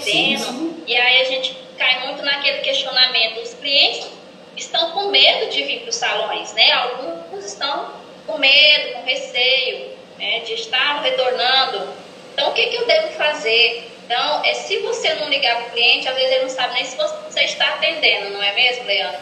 [0.00, 0.84] Sim, sim.
[0.86, 3.40] E aí a gente cai muito naquele questionamento.
[3.40, 4.08] Os clientes
[4.56, 6.72] estão com medo de vir para os salões, né?
[6.72, 7.92] Alguns estão
[8.26, 11.88] com medo, com receio né, de estar retornando.
[12.34, 13.90] Então, o que, que eu devo fazer?
[14.04, 16.84] Então, é, se você não ligar para o cliente, às vezes ele não sabe nem
[16.84, 19.20] se você está atendendo, não é mesmo, Leandro?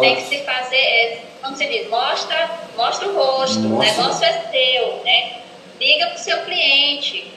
[0.00, 4.32] Tem que se fazer, é, como se diz, mostra, mostra o rosto, o negócio é
[4.32, 5.42] teu, né?
[5.80, 7.27] Liga para o seu cliente.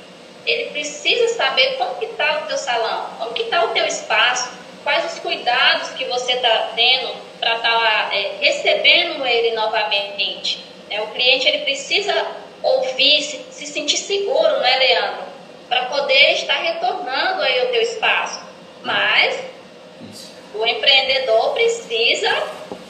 [0.46, 4.52] Ele precisa saber como que está o teu salão, como que está o teu espaço,
[4.84, 10.64] quais os cuidados que você está tendo para estar tá, é, recebendo ele novamente.
[10.89, 12.14] É, o cliente ele precisa
[12.62, 15.24] ouvir, se, se sentir seguro, né, Leandro?
[15.70, 18.42] Para poder estar retornando aí ao teu espaço.
[18.84, 19.39] Mas
[20.54, 22.48] o empreendedor precisa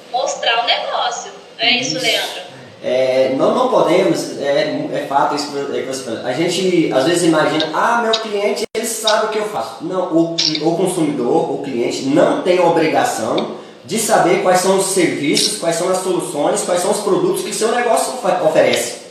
[0.09, 1.31] mostrar o negócio.
[1.59, 2.50] É isso, isso Leandro?
[2.83, 6.25] É, não, não podemos, é, é fato isso que você falou.
[6.25, 9.83] A gente às vezes imagina, ah, meu cliente ele sabe o que eu faço.
[9.83, 15.59] Não, o, o consumidor, o cliente, não tem obrigação de saber quais são os serviços,
[15.59, 19.01] quais são as soluções, quais são os produtos que o seu negócio oferece.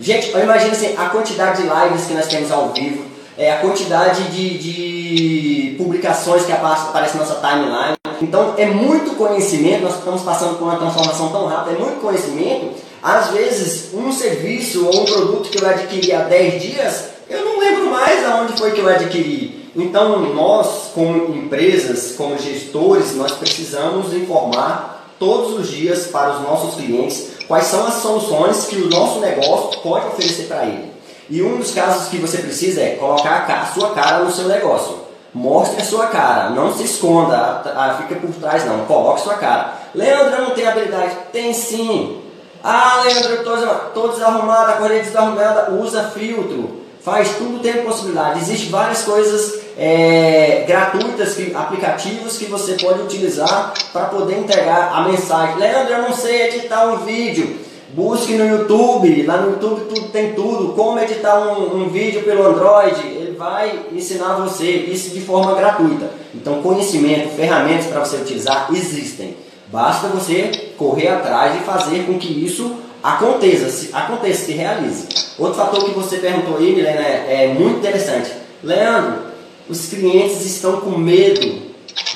[0.00, 3.04] Gente, imagina assim, a quantidade de lives que nós temos ao vivo,
[3.38, 7.94] é, a quantidade de, de publicações que aparecem na nossa timeline.
[8.20, 12.83] Então, é muito conhecimento, nós estamos passando por uma transformação tão rápida, é muito conhecimento.
[13.04, 17.60] Às vezes, um serviço ou um produto que eu adquiri há 10 dias, eu não
[17.60, 19.70] lembro mais aonde foi que eu adquiri.
[19.76, 26.76] Então, nós, como empresas, como gestores, nós precisamos informar todos os dias para os nossos
[26.76, 30.90] clientes quais são as soluções que o nosso negócio pode oferecer para ele.
[31.28, 35.04] E um dos casos que você precisa é colocar a sua cara no seu negócio.
[35.34, 39.74] Mostre a sua cara, não se esconda, fica por trás não, coloque sua cara.
[39.94, 41.16] Leandro, não tem habilidade?
[41.30, 42.24] Tem sim.
[42.66, 46.80] Ah, Leandro, eu estou desarrumado, a correia desarrumada, usa filtro.
[47.02, 48.40] Faz tudo tem possibilidade.
[48.40, 55.06] Existem várias coisas é, gratuitas, que, aplicativos que você pode utilizar para poder entregar a
[55.06, 55.58] mensagem.
[55.58, 57.58] Leandro, eu não sei editar um vídeo.
[57.90, 60.72] Busque no YouTube, lá no YouTube tudo, tem tudo.
[60.72, 66.08] Como editar um, um vídeo pelo Android, ele vai ensinar você isso de forma gratuita.
[66.34, 69.43] Então, conhecimento, ferramentas para você utilizar existem.
[69.74, 75.08] Basta você correr atrás e fazer com que isso aconteça, se, aconteça, se realize.
[75.36, 78.30] Outro fator que você perguntou aí, Milena, é, é muito interessante.
[78.62, 79.22] Leandro,
[79.68, 81.60] os clientes estão com medo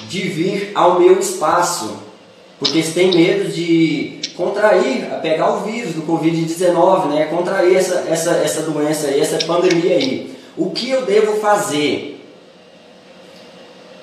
[0.08, 1.96] de vir ao meu espaço,
[2.60, 7.24] porque eles têm medo de contrair, pegar o vírus do Covid-19, né?
[7.24, 10.32] contrair essa, essa, essa doença aí, essa pandemia aí.
[10.56, 12.24] O que eu devo fazer?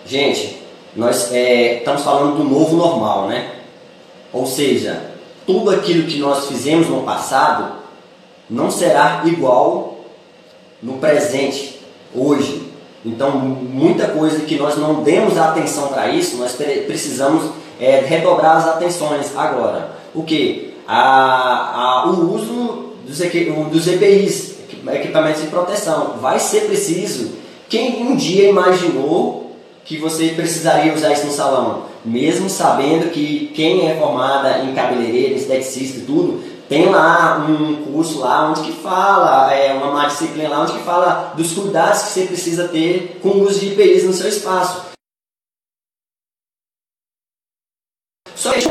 [0.05, 0.65] Gente,
[0.95, 3.56] nós é, estamos falando do novo normal, né?
[4.31, 5.11] Ou seja,
[5.45, 7.73] tudo aquilo que nós fizemos no passado
[8.50, 9.97] não será igual
[10.81, 11.79] no presente,
[12.13, 12.72] hoje.
[13.03, 18.67] Então, muita coisa que nós não demos atenção para isso, nós precisamos é, redobrar as
[18.67, 19.91] atenções agora.
[20.13, 20.73] O que?
[20.88, 23.17] A, a, o uso dos,
[23.72, 24.55] dos EPIs,
[24.94, 26.16] equipamentos de proteção.
[26.19, 27.34] Vai ser preciso.
[27.69, 29.44] Quem um dia imaginou
[29.85, 31.85] que você precisaria usar isso no salão?
[32.03, 38.19] Mesmo sabendo que quem é formada em cabeleireiro, esteticista e tudo, tem lá um curso
[38.19, 42.25] lá onde que fala, é, uma disciplina lá onde que fala dos cuidados que você
[42.25, 44.85] precisa ter com o uso de IPIs no seu espaço.
[48.35, 48.67] Só que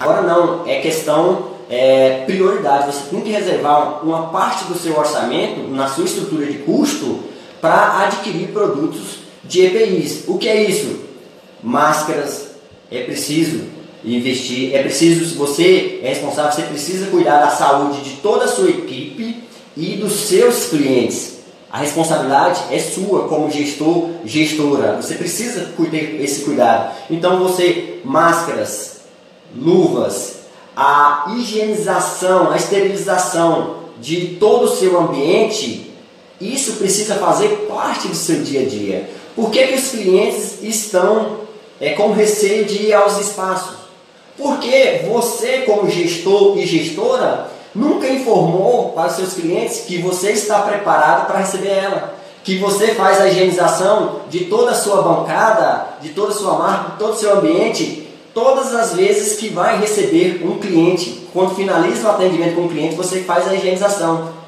[0.00, 2.92] agora não, é questão é, prioridade.
[2.92, 7.20] Você tem que reservar uma parte do seu orçamento na sua estrutura de custo
[7.60, 10.24] para adquirir produtos de EPIs.
[10.26, 11.00] O que é isso?
[11.62, 12.48] Máscaras,
[12.90, 13.64] é preciso
[14.04, 14.74] investir.
[14.74, 18.70] É preciso, se você é responsável, você precisa cuidar da saúde de toda a sua
[18.70, 19.42] equipe
[19.76, 21.36] e dos seus clientes.
[21.70, 24.96] A responsabilidade é sua como gestor, gestora.
[24.96, 26.94] Você precisa ter esse cuidado.
[27.10, 29.00] Então você, máscaras,
[29.54, 30.36] luvas,
[30.76, 35.90] a higienização, a esterilização de todo o seu ambiente,
[36.40, 39.10] isso precisa fazer parte do seu dia a dia.
[39.36, 41.40] Por que, que os clientes estão
[41.78, 43.76] é, com receio de ir aos espaços?
[44.38, 50.60] Porque você, como gestor e gestora, nunca informou para os seus clientes que você está
[50.60, 52.14] preparado para receber ela.
[52.42, 56.92] Que você faz a higienização de toda a sua bancada, de toda a sua marca,
[56.92, 61.26] de todo o seu ambiente, todas as vezes que vai receber um cliente.
[61.32, 64.45] Quando finaliza o atendimento com o cliente, você faz a higienização.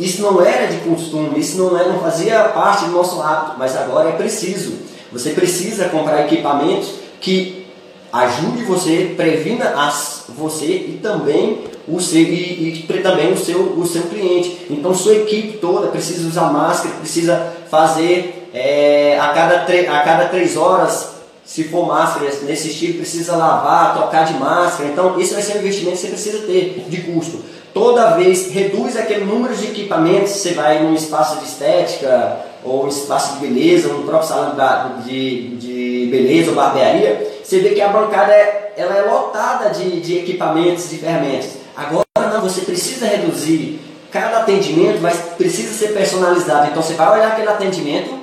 [0.00, 3.76] Isso não era de costume, isso não, é, não fazia parte do nosso hábito, mas
[3.76, 4.74] agora é preciso.
[5.12, 7.66] Você precisa comprar equipamentos que
[8.12, 13.86] ajude você, previna as, você e também o seu, e, e, também o seu, o
[13.86, 14.66] seu cliente.
[14.70, 20.56] Então sua equipe toda precisa usar máscara, precisa fazer é, a, cada a cada três
[20.56, 24.88] horas, se for máscara nesse estilo, precisa lavar, trocar de máscara.
[24.88, 27.40] Então, isso vai ser um investimento que você precisa ter de custo.
[27.76, 32.88] Toda vez reduz aquele número de equipamentos, você vai num espaço de estética ou um
[32.88, 34.56] espaço de beleza, um próprio salão
[35.04, 40.00] de, de beleza ou barbearia, você vê que a bancada é, ela é lotada de,
[40.00, 41.50] de equipamentos, de ferramentas.
[41.76, 43.78] Agora não, você precisa reduzir
[44.10, 46.68] cada atendimento, mas precisa ser personalizado.
[46.70, 48.18] Então você vai olhar aquele atendimento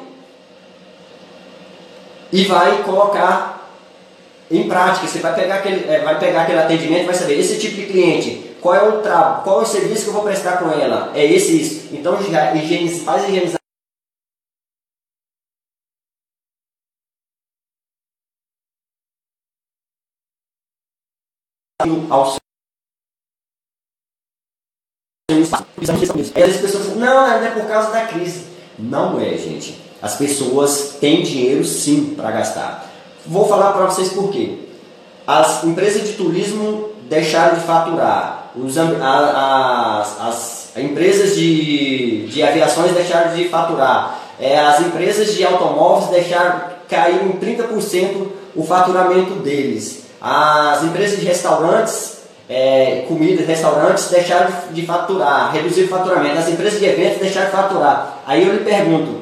[2.31, 3.69] e vai colocar
[4.49, 5.05] em prática.
[5.05, 7.85] Você vai pegar aquele, é, vai pegar aquele atendimento e vai saber esse tipo de
[7.85, 11.11] cliente, qual é o trabalho, qual é o serviço que eu vou prestar com ela.
[11.13, 11.89] É esse isso.
[11.93, 13.59] Então já higieniza, faz higienizar
[22.09, 22.37] ao
[26.43, 28.45] as pessoas dizem, não, não é por causa da crise.
[28.79, 29.81] Não é, gente.
[30.01, 32.89] As pessoas têm dinheiro sim para gastar.
[33.25, 34.59] Vou falar para vocês por quê.
[35.27, 38.42] As empresas de turismo deixaram de faturar.
[38.55, 44.19] Os, as, as empresas de, de aviações deixaram de faturar.
[44.39, 50.03] É, as empresas de automóveis deixaram cair em 30% o faturamento deles.
[50.21, 52.19] As empresas de restaurantes,
[52.49, 56.37] é, comidas, restaurantes deixaram de, faturar, reduziram o faturamento.
[56.37, 58.19] As empresas de eventos deixaram de faturar.
[58.25, 59.21] Aí eu lhe pergunto,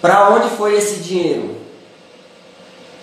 [0.00, 1.56] para onde foi esse dinheiro?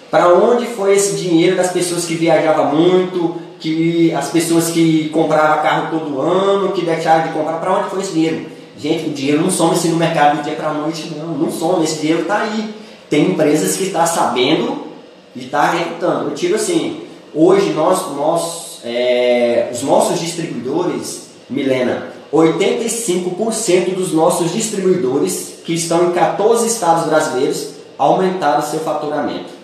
[0.10, 5.64] Para onde foi esse dinheiro das pessoas que viajavam muito, que as pessoas que compravam
[5.64, 7.60] carro todo ano, que deixaram de comprar?
[7.60, 8.46] Para onde foi esse dinheiro?
[8.78, 11.30] Gente, o dinheiro não some assim no mercado do dia para a noite, não.
[11.30, 12.74] Não some, esse dinheiro está aí.
[13.10, 14.88] Tem empresas que estão tá sabendo
[15.36, 16.30] e está recrutando.
[16.30, 17.02] Eu tiro assim,
[17.34, 26.12] hoje nós, nós é, os nossos distribuidores, Milena, 85% dos nossos distribuidores que estão em
[26.12, 29.57] 14 estados brasileiros aumentaram seu faturamento.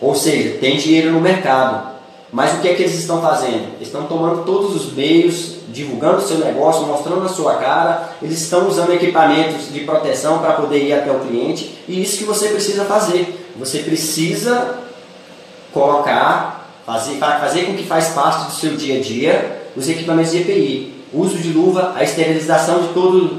[0.00, 1.96] Ou seja, tem dinheiro no mercado.
[2.32, 3.80] Mas o que é que eles estão fazendo?
[3.80, 8.68] Estão tomando todos os meios, divulgando o seu negócio, mostrando a sua cara, eles estão
[8.68, 12.84] usando equipamentos de proteção para poder ir até o cliente, e isso que você precisa
[12.84, 13.48] fazer.
[13.58, 14.80] Você precisa
[15.72, 20.38] colocar, fazer, fazer com que faz parte do seu dia a dia os equipamentos de
[20.38, 20.94] EPI.
[21.12, 23.30] Uso de luva, a esterilização de todos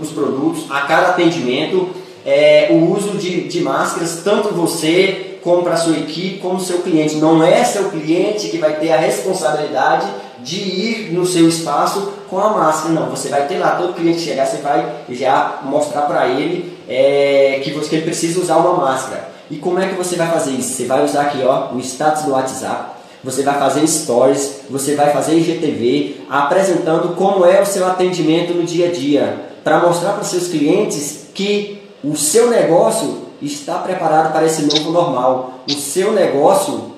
[0.00, 1.88] os produtos, a cada atendimento,
[2.24, 6.78] é, o uso de, de máscaras, tanto você como para a sua equipe, como seu
[6.78, 7.16] cliente.
[7.16, 10.06] Não é seu cliente que vai ter a responsabilidade
[10.38, 13.10] de ir no seu espaço com a máscara, não.
[13.10, 17.72] Você vai ter lá, todo cliente chegar, você vai já mostrar para ele é, que,
[17.72, 19.28] você, precisa usar uma máscara.
[19.50, 20.74] E como é que você vai fazer isso?
[20.74, 25.12] Você vai usar aqui ó, o status do WhatsApp, você vai fazer stories, você vai
[25.12, 30.24] fazer IGTV, apresentando como é o seu atendimento no dia a dia, para mostrar para
[30.24, 35.60] seus clientes que o seu negócio está preparado para esse novo normal.
[35.68, 36.94] O seu negócio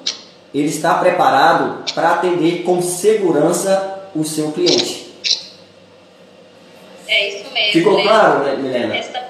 [0.55, 5.15] ele está preparado para atender com segurança o seu cliente.
[7.07, 7.73] É isso mesmo.
[7.73, 9.25] Ficou claro, né, Milena?